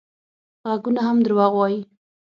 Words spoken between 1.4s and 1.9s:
وايي